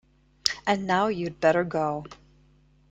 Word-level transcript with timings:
And 0.65 0.87
now 0.87 1.09
you’d 1.09 1.39
better 1.39 1.63
go! 1.63 2.07